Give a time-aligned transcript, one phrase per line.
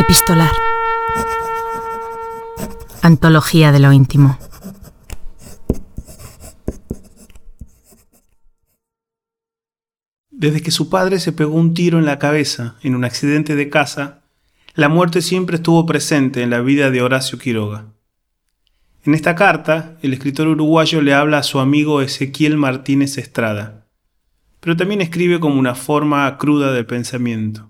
[0.00, 0.50] Epistolar.
[3.02, 4.38] Antología de lo íntimo.
[10.30, 13.68] Desde que su padre se pegó un tiro en la cabeza en un accidente de
[13.68, 14.22] casa,
[14.74, 17.84] la muerte siempre estuvo presente en la vida de Horacio Quiroga.
[19.04, 23.86] En esta carta, el escritor uruguayo le habla a su amigo Ezequiel Martínez Estrada,
[24.60, 27.69] pero también escribe como una forma cruda de pensamiento.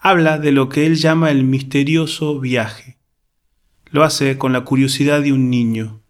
[0.00, 2.96] Habla de lo que él llama el misterioso viaje.
[3.90, 6.00] Lo hace con la curiosidad de un niño.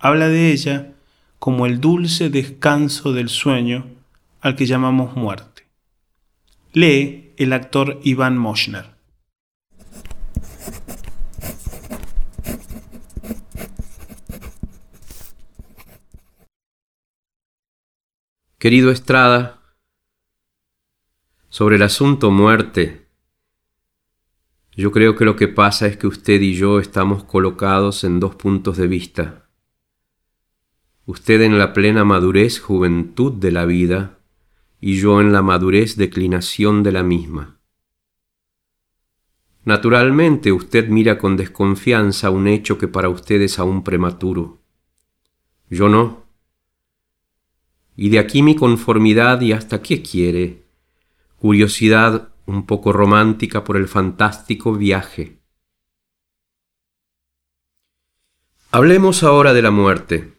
[0.00, 0.94] Habla de ella
[1.38, 3.86] como el dulce descanso del sueño
[4.40, 5.64] al que llamamos muerte.
[6.72, 8.96] Lee el actor Iván Moschner.
[18.58, 19.60] Querido Estrada,
[21.48, 23.05] sobre el asunto muerte,
[24.76, 28.36] yo creo que lo que pasa es que usted y yo estamos colocados en dos
[28.36, 29.48] puntos de vista.
[31.06, 34.18] Usted en la plena madurez, juventud de la vida,
[34.80, 37.58] y yo en la madurez, declinación de la misma.
[39.64, 44.60] Naturalmente usted mira con desconfianza un hecho que para usted es aún prematuro.
[45.70, 46.26] Yo no
[47.96, 50.64] y de aquí mi conformidad y hasta qué quiere,
[51.38, 55.40] curiosidad un poco romántica por el fantástico viaje.
[58.70, 60.34] Hablemos ahora de la muerte.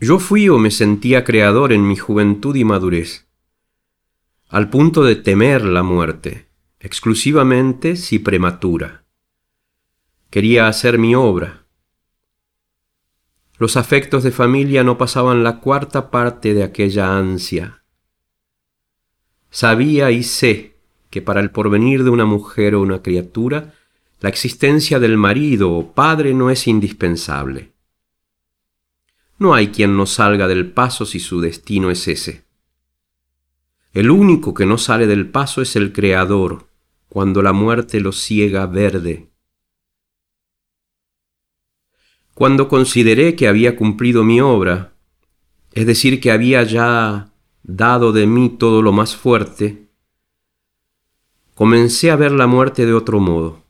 [0.00, 3.26] Yo fui o me sentía creador en mi juventud y madurez,
[4.48, 9.04] al punto de temer la muerte, exclusivamente si prematura.
[10.30, 11.64] Quería hacer mi obra,
[13.56, 17.83] los afectos de familia no pasaban la cuarta parte de aquella ansia.
[19.54, 20.74] Sabía y sé
[21.10, 23.72] que para el porvenir de una mujer o una criatura,
[24.20, 27.72] la existencia del marido o padre no es indispensable.
[29.38, 32.42] No hay quien no salga del paso si su destino es ese.
[33.92, 36.66] El único que no sale del paso es el Creador,
[37.08, 39.28] cuando la muerte lo ciega verde
[42.34, 44.92] cuando consideré que había cumplido mi obra,
[45.72, 47.32] es decir, que había ya
[47.64, 49.88] dado de mí todo lo más fuerte,
[51.54, 53.64] comencé a ver la muerte de otro modo.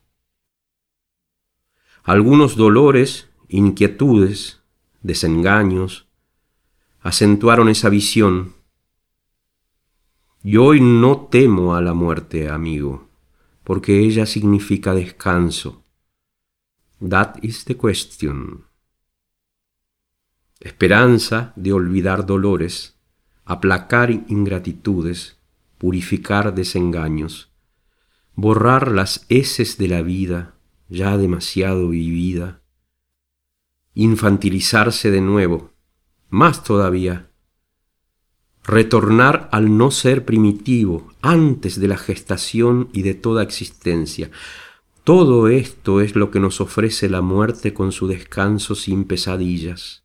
[2.03, 4.61] Algunos dolores, inquietudes,
[5.01, 6.07] desengaños,
[7.01, 8.53] acentuaron esa visión.
[10.43, 13.09] Y hoy no temo a la muerte, amigo,
[13.63, 15.83] porque ella significa descanso
[16.99, 18.65] That is the question.
[20.59, 22.94] Esperanza de olvidar dolores,
[23.45, 25.37] aplacar ingratitudes,
[25.77, 27.51] purificar desengaños,
[28.33, 30.55] borrar las heces de la vida
[30.89, 32.61] ya demasiado vivida,
[33.93, 35.71] infantilizarse de nuevo,
[36.29, 37.29] más todavía,
[38.63, 44.31] retornar al no ser primitivo antes de la gestación y de toda existencia,
[45.03, 50.04] todo esto es lo que nos ofrece la muerte con su descanso sin pesadillas.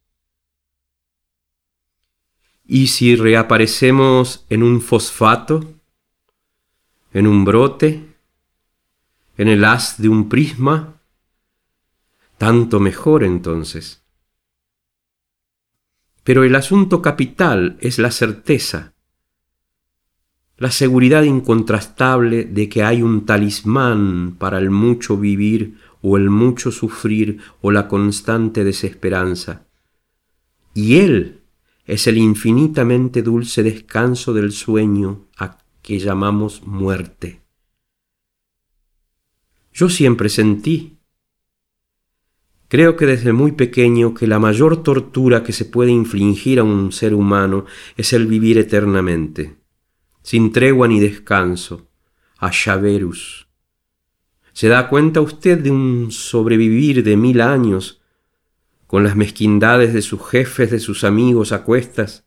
[2.70, 5.75] Y si reaparecemos en un fosfato,
[7.12, 8.14] en un brote,
[9.36, 11.00] en el haz de un prisma,
[12.38, 14.04] tanto mejor entonces.
[16.22, 18.94] Pero el asunto capital es la certeza
[20.60, 26.70] la seguridad incontrastable de que hay un talismán para el mucho vivir o el mucho
[26.70, 29.66] sufrir o la constante desesperanza.
[30.75, 31.40] Y Él
[31.84, 37.41] es el infinitamente dulce descanso del sueño a que llamamos muerte.
[39.72, 40.98] Yo siempre sentí,
[42.68, 46.92] creo que desde muy pequeño, que la mayor tortura que se puede infligir a un
[46.92, 47.64] ser humano
[47.97, 49.60] es el vivir eternamente
[50.22, 51.88] sin tregua ni descanso,
[52.38, 53.48] a Yaverus.
[54.53, 57.99] ¿Se da cuenta usted de un sobrevivir de mil años,
[58.91, 62.27] con las mezquindades de sus jefes, de sus amigos a cuestas?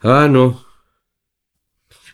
[0.00, 0.64] Ah, no.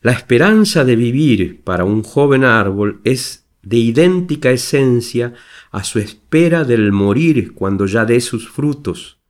[0.03, 5.32] La esperanza de vivir para un joven árbol es de idéntica esencia
[5.70, 9.20] a su espera del morir cuando ya dé sus frutos.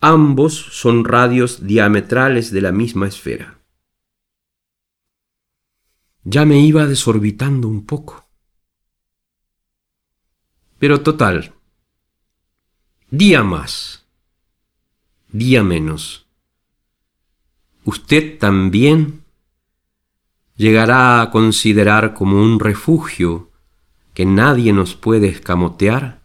[0.00, 3.58] Ambos son radios diametrales de la misma esfera.
[6.24, 8.26] Ya me iba desorbitando un poco.
[10.78, 11.52] Pero total,
[13.10, 14.04] día más,
[15.30, 16.26] día menos.
[17.84, 19.24] Usted también
[20.56, 23.50] llegará a considerar como un refugio
[24.12, 26.20] que nadie nos puede escamotear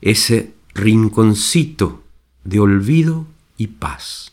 [0.00, 2.02] ese rinconcito
[2.42, 3.26] de olvido
[3.56, 4.32] y paz.